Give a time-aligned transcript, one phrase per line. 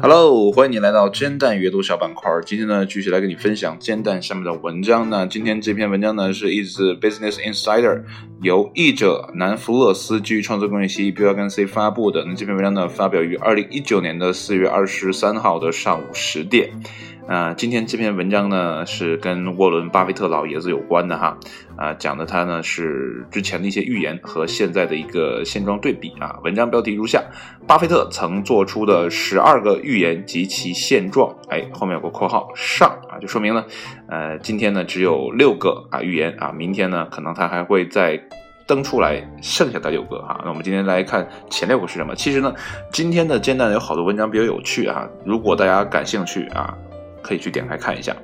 [0.00, 2.30] Hello，欢迎你来到煎蛋阅读小板块。
[2.46, 5.26] 今天呢，继续来跟你分享煎蛋下面的文章那。
[5.26, 8.04] 今天这篇文章呢，是一支 Business Insider，
[8.44, 12.26] 由译者南弗勒斯基于创作工业协议 B 二跟 C 发布的。
[12.26, 16.70] 那这篇文章呢，发表于二零一九年的四月二十三号的上午十点。
[17.26, 21.38] 啊，今天这篇文章呢是跟沃伦·巴菲特老爷子有关的哈，
[21.74, 26.38] 啊，讲的他呢是之前的一些预言和现在的一个现状对比啊。
[26.44, 27.24] 文章标题如下：
[27.66, 31.34] 巴菲特曾做出的十二个预言及其现状。
[31.48, 33.64] 哎，后面有个括号上啊，就说明呢，
[34.06, 38.22] 呃，今天呢只有六个啊预言啊，明天呢可能他还会再
[38.66, 40.40] 登出来剩下的六个哈。
[40.42, 42.14] 那我们今天来看前六个是什么？
[42.14, 42.54] 其实呢，
[42.92, 46.76] 今天的煎蛋有好多文章比较有趣啊，如果大家感兴趣啊。
[47.24, 48.14] 可以去点开看一下。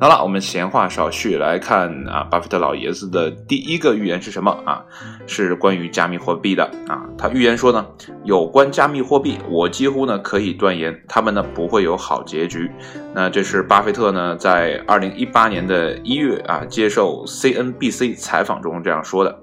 [0.00, 4.84] 好了，我们闲话少叙，来看啊，巴菲特老爷子的第一个预言是什么啊？
[5.26, 7.04] 是关于加密货币的啊。
[7.16, 7.86] 他预言说呢，
[8.24, 12.70] 有关加密货币，我几乎呢可以断言，他们呢不会有好结局。
[13.14, 19.38] 那这是巴菲特呢在二零一八年的一月啊接受 CNBC 采访中这样说的。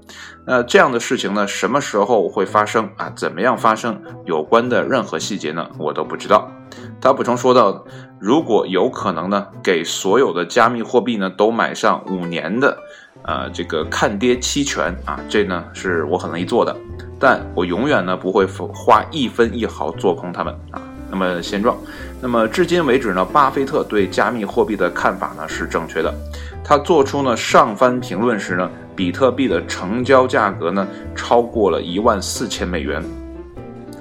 [0.45, 3.11] 那这样的事情呢，什么时候会发生啊？
[3.15, 3.99] 怎么样发生？
[4.25, 6.51] 有关的任何细节呢，我都不知道。
[7.03, 7.83] 他补充说道
[8.17, 12.77] ：“如果有可能呢，给所有的加密货币呢都买上五年的，
[13.23, 16.73] 呃，这个看跌期权啊，这呢是我很乐意做的。
[17.19, 20.81] 但我永远呢不会花一分一毫做空它们啊。
[21.11, 21.77] 那么现状，
[22.21, 26.13] 那么至今为止呢，巴菲特对加密货币的看法呢是正确的。
[26.63, 33.03] 他做出呢上番评论时呢，比特币的成交价格呢超过了一万四千美元。”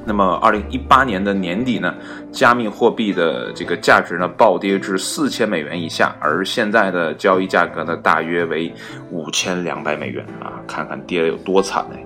[0.05, 1.95] 那么，二零一八年的年底呢，
[2.33, 8.72] 加密货币的这个价值呢暴跌至四千美元以下，而现在的交易价格呢大约为
[9.12, 11.97] 五千两百美元啊，看看跌有多惨呢？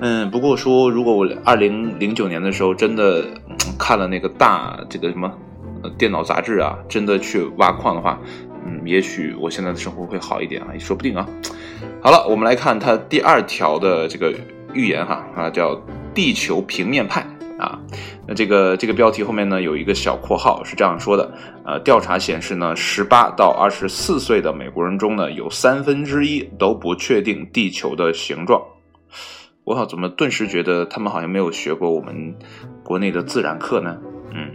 [0.00, 3.24] 嗯，不过说，如果我二零零九年的时候真的
[3.76, 5.32] 看了那个大这个什么
[5.98, 8.16] 电脑杂志啊，真的去挖矿的话，
[8.64, 11.26] 嗯，也许我现在的生活会好一点啊，也说不定啊。
[12.00, 14.32] 好了，我们来看它第二条的这个
[14.72, 15.76] 预言哈啊，叫。
[16.14, 17.20] 地球平面派
[17.58, 17.78] 啊，
[18.26, 21.32] 那这个这个标题后面呢有一个小括号是这样说的，
[21.64, 28.62] 呃，调查显示呢，十八到二十四岁的美国人中呢，有三分之一都不确定地球的形状。
[29.64, 32.34] 我靠，怎么顿时觉得他们好像没有学过我们
[32.82, 33.96] 国内的自然课呢？
[34.32, 34.50] 嗯，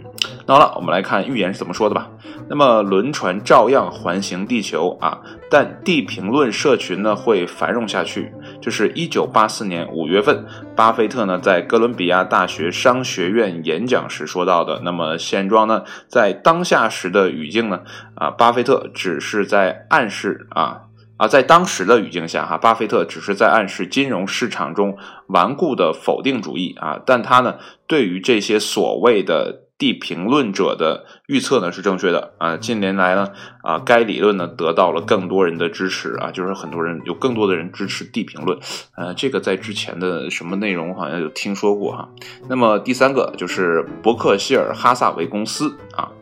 [0.46, 2.08] 那好了，我们来看预言是怎么说的吧。
[2.48, 8.32] 那么轮船照样环行地球啊，但地评论社群呢会繁荣下去。
[8.60, 14.80] 这是一九八四年五月份，巴菲特呢在哥伦比亚大学商学院演讲时说到的。
[14.82, 17.82] 那么现状呢，在当下时的语境呢，
[18.14, 20.82] 啊，巴菲特只是在暗示啊
[21.18, 24.96] 啊，在当时的语境下哈，巴菲特只是在暗示金融市场中
[25.28, 27.56] 顽固的否定主义啊，但他呢
[27.86, 29.69] 对于这些所谓的。
[29.80, 33.32] 地评论者的预测呢是正确的啊，近年来呢
[33.62, 38.58] 啊该理论呢得到了更多人的支持啊，就是很多人有更多的人支持地评论，
[38.94, 42.08] 呃，这个在之前的什么内容好像有听说过哈。
[42.48, 46.12] 那么第三个就是伯克希尔哈萨维公司啊。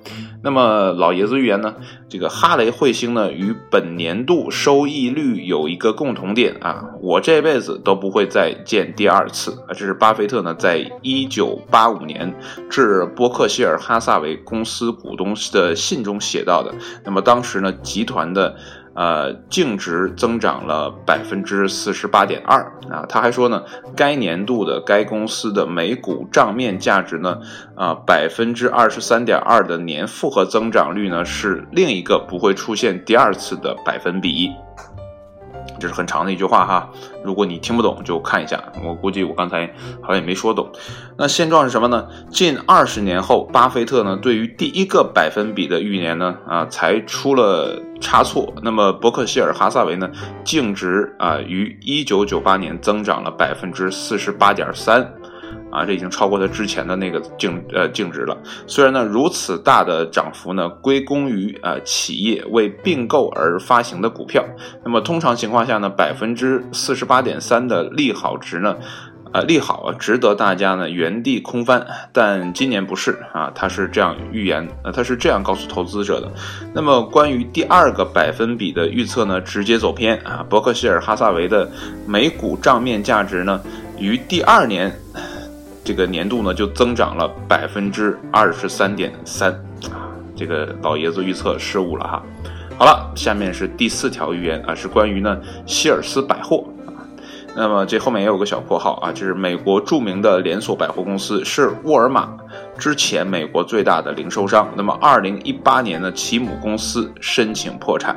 [0.49, 1.75] 那么老爷子预言呢？
[2.09, 9.77] 这个哈雷彗星呢，与本年度收益率有一个共同点啊，我这辈子都不会再见第二次啊。
[9.77, 12.35] 这是巴菲特呢，在一九八五年
[12.71, 16.75] 致伯克希尔哈萨韦公司股东的信中写到的。
[17.05, 18.57] 那么当时呢，集团的。
[18.99, 22.61] 呃，净值增长了百分之四十八点二
[22.91, 23.07] 啊！
[23.09, 23.63] 他还说呢，
[23.95, 27.39] 该年度的该公司的每股账面价值呢，
[27.77, 34.51] 啊，百分之二十三点二的年复合增长率呢，是另一个不会出现第二次的百分比。
[35.79, 36.91] 这是很长的一句话哈，
[37.25, 38.63] 如果你听不懂就看一下。
[38.85, 39.67] 我估计我刚才
[40.01, 40.71] 好像也没说懂。
[41.17, 42.07] 那现状是什么呢？
[42.31, 48.53] 近二十年后，巴菲特呢对于第一个百分比的预言呢啊才出了差错。
[48.63, 50.11] 那么伯克希尔哈萨维呢
[50.45, 55.13] 净值啊于一九九八年增长了百分之四十八点三。
[55.71, 58.37] 啊，这已经超过它之前的那个净呃净值了。
[58.67, 64.45] 虽然呢，如此大的涨幅呢，归功于呃企业为并购而发行的股票。
[64.85, 68.77] 那么通常情况下呢，百分之四十八点三的利好值呢，
[69.33, 71.87] 呃利好啊，值得大家呢原地空翻。
[72.15, 76.33] 但今年不是啊，他是这样预言，呃，他是这样告诉投资者的。
[76.73, 80.45] 那么关于第二个百分比的预测呢，直接走偏啊。
[80.49, 81.71] 伯克希尔哈萨维的
[82.07, 83.61] 每股账面价值呢，
[83.99, 84.91] 于第二年。
[85.89, 89.59] 这个年度呢就增长了百分之二十三点三，
[90.37, 92.23] 这个老爷子预测失误了哈。
[92.79, 96.93] 好了，下面是第四条预言啊，是关于呢希尔斯百货啊。
[97.57, 102.37] 那么这后面也有个小括号啊，就是美国著名的连锁百货公司是沃尔玛
[102.77, 104.69] 之前美国最大的零售商。
[104.77, 108.15] 那么二零一八年呢，其母公司申请破产。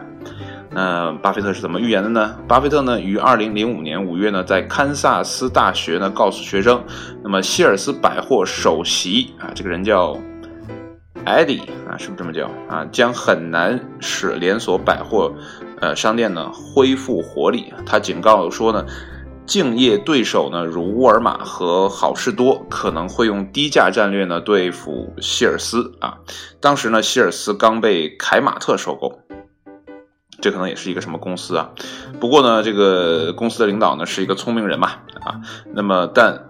[0.73, 2.37] 那巴菲特是怎么预言的呢？
[2.47, 6.81] 巴菲特呢，于二零零五年五月呢，在堪萨斯大学呢，告诉学生，
[7.21, 10.17] 那么希尔斯百货首席啊，这个人叫
[11.25, 11.59] 艾迪
[11.89, 12.85] 啊，是不是这么叫啊？
[12.89, 15.29] 将很难使连锁百货
[15.81, 17.73] 呃商店呢恢复活力。
[17.85, 18.85] 他警告说呢，
[19.45, 26.17] 竞业对手呢，如沃尔玛和好事多，可能会用低价战略呢对付希尔斯啊。
[26.61, 29.20] 当时呢，希尔斯刚被凯马特收购。
[30.41, 31.69] 这可能也是一个什么公司啊？
[32.19, 34.89] 不过呢，这个公司的领导呢是一个聪明人嘛，
[35.23, 35.39] 啊，
[35.73, 36.47] 那么但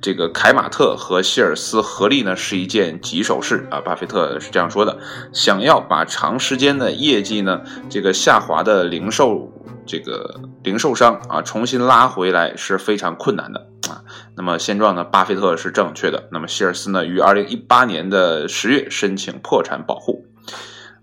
[0.00, 3.80] 这个凯马特和希尔斯合力呢是一件棘手事啊。
[3.80, 4.98] 巴菲特是这样说的：
[5.32, 9.52] 想要把长时间的业绩呢这个下滑的零售
[9.86, 14.02] 这个零售商啊重新拉回来是非常困难的啊。
[14.36, 16.28] 那么现状呢，巴菲特是正确的。
[16.32, 20.26] 那么希尔斯呢于二零一八年的十月申请破产保护。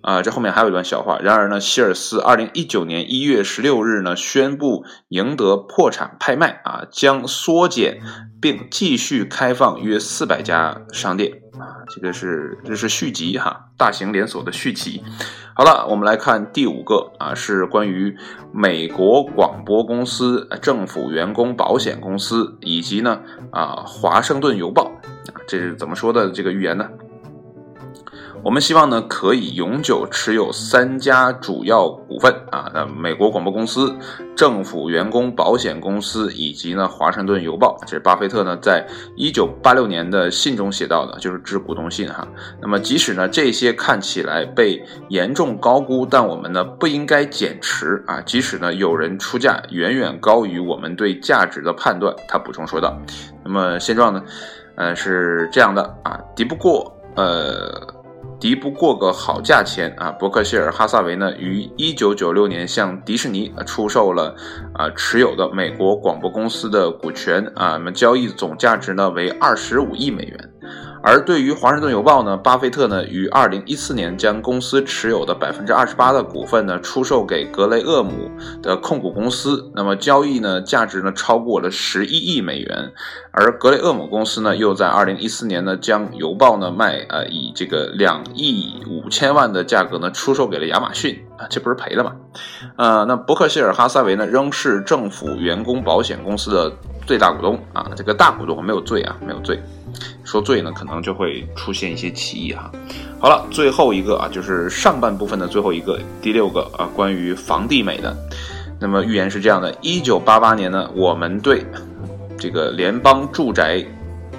[0.01, 1.19] 啊，这后面还有一段笑话。
[1.19, 8.01] 然而呢，希尔斯二零一九年一月十六日呢宣布赢得破产拍卖啊，将缩减
[8.41, 15.03] 并继续开放约四百家商店啊，这个是这是续集哈，大型连锁的续集。
[15.53, 18.17] 好了，我们来看第五个啊，是关于
[18.51, 23.21] 美国广播公司、政府员工保险公司以及呢
[23.51, 24.85] 啊华盛顿邮报
[25.33, 26.89] 啊，这是怎么说的这个预言呢？
[28.43, 33.95] 我们希望呢，可以永久持有三家主要股份啊，那美国广播公司、
[34.35, 38.85] 政府员工保险公司以及呢华盛顿邮报，这是巴菲特呢在
[39.15, 42.27] 一九八六年的信中写到的，就是致股东信哈。
[42.59, 48.19] 那么即使呢这些看起来被严重高估，但我们呢不应该减持啊。
[48.21, 52.97] 即使呢有人出价远远高于我们对价值的判断，他补充说道。
[53.45, 54.23] 那么现状呢，
[54.75, 58.00] 呃是这样的啊，敌不过呃。
[58.39, 60.11] 敌不过个好价钱啊！
[60.11, 64.35] 伯克希尔哈萨维呢，于一九九六年向迪士尼出售了
[64.73, 70.50] 啊持有的美国广播公司的股权啊，那么交易总价值呢为二十五亿美元。
[71.03, 78.29] 而对于华盛顿邮报呢，巴菲特呢于二零一四年将公司持有的百分之二十八的股份呢出售给格雷厄姆
[78.61, 82.91] 的控股公司，那么交易呢价值呢超过了十一亿美元。
[83.31, 92.15] 而格雷厄姆公司呢又在二零一四年呢将邮报呢卖呃以这个两亿五千万的价格呢出售给了亚马逊啊，这不是赔了吗？
[92.75, 96.71] 呃，那伯克希尔哈撒韦呢仍是政府员工保险公司的
[97.05, 99.59] 最大股东啊，这个大股东没有罪啊，没有罪。
[100.23, 102.71] 说罪呢，可能就会出现一些歧义哈。
[103.19, 108.15] 好了，最后一个啊，就是上半部分的最后一个，第六个啊，关于房地美的。
[108.79, 111.65] 那么预言是这样的：一九八八年呢，我们对
[112.39, 113.85] 这个联邦住宅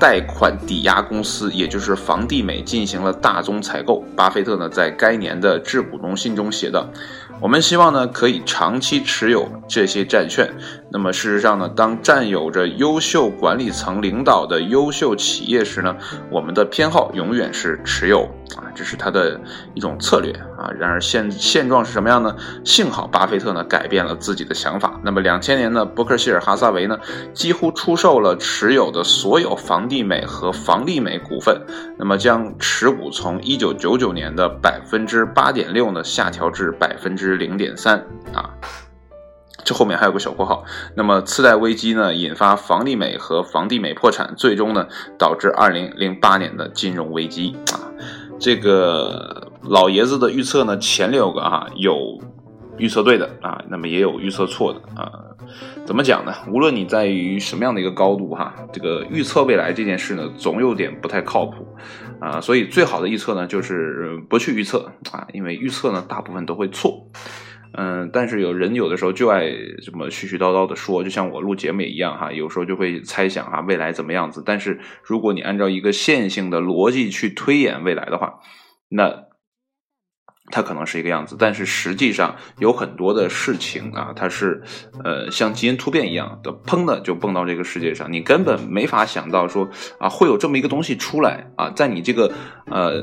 [0.01, 4.03] 贷款抵押公司，也就是房地美进行了大宗采购。
[4.17, 6.89] 巴菲特呢，在该年的致股东信中写道。
[7.43, 10.49] 我们希望呢，可以长期持有这些债券。
[10.93, 15.97] 那么事实上呢，当占有着优秀管理层领导的优秀企业时呢，
[16.31, 18.21] 我们的偏好永远是持有
[18.57, 19.41] 啊，这是它的
[19.75, 20.71] 一种策略啊。
[20.79, 22.37] 然而现现状是什么样呢？
[22.65, 25.01] 幸好巴菲特呢改变了自己的想法。
[25.03, 26.99] 那么两千年呢，伯克希尔哈萨维呢
[27.35, 31.61] 几乎出售了持有的所有房地美和房利美股份，
[31.99, 37.99] 那么将持股从一九九九年的百分之八点六呢下调至百分之零点三
[38.33, 38.51] 啊。
[39.65, 40.65] 这后面还有个小括号。
[40.97, 47.79] 那么次贷危机呢，引发房地美和房地美破产，最终呢导致二零零八年的金融危机啊。
[48.41, 52.21] 这个老爷子的预测呢，前六个啊有
[52.79, 55.11] 预测对的啊，那么也有预测错的啊。
[55.85, 56.33] 怎么讲呢？
[56.49, 61.67] 无论你在于什么样的一个高度哈，这个预测未来这件事呢，总有点不太靠谱
[62.21, 62.41] 啊。
[62.41, 67.09] 所以最好的预测呢，就是不去预测啊，因为预测呢，大部分都会错。
[67.75, 69.43] 嗯，但是有人有的时候就爱
[69.85, 74.43] 这么絮絮叨叨的说，就像我录节目也一样哈，有时候就会猜想啊未来怎么样子。
[74.45, 78.41] 但是如果你按照一个线性的逻辑去推演未来的话，
[78.89, 79.32] 那。
[80.51, 84.61] 它可能是一个样子，但是实际上有很多的事情啊，它是，
[85.03, 92.31] 呃，像基因突变一样的，砰的就蹦到这个世界上，你根本没法想到说啊，会有这么一个东西出来啊，在你这个
[92.67, 93.01] 呃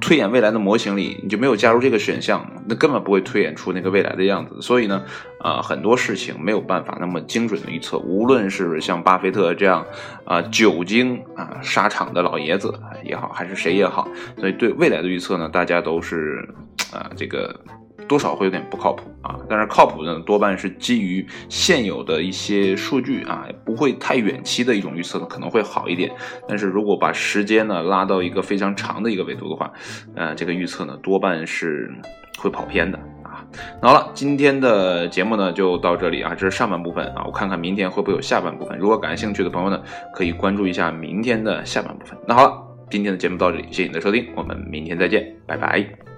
[0.00, 4.60] 推演未来的模型里，你就没有加入这个选项，那根本不会推演出那个未来的样子。
[4.60, 5.04] 所以呢，
[5.40, 9.86] 啊，很多事情没有办法那么精准的预测，无论是像巴菲特这样
[10.24, 16.48] 啊久经啊沙场的老爷子也好，还是谁也好，所以对未来的预测呢，大家都是。
[16.92, 17.54] 啊，这个
[18.06, 19.36] 多少会有点不靠谱啊。
[19.48, 26.10] 但是靠谱呢，多半是基于现有的一些数据啊，不会太远期的一种预测呢，可能会好一点。
[26.46, 29.72] 但是如果把时间呢拉到一个非常长的一个维度的话，
[30.14, 31.92] 呃，这个预测呢多半是
[32.38, 33.44] 会跑偏的啊。
[33.82, 38.78] 那好了，今天的节目呢就到这里啊，这是上半部分啊，我看看明天会不会有下半部分。
[38.78, 39.82] 如果感兴趣的朋友呢，
[40.14, 42.16] 可以关注一下明天的下半部分。
[42.26, 42.52] 那好了，
[42.90, 46.17] 今天的节目到这里，谢谢你的收听，我们明天再见，拜拜。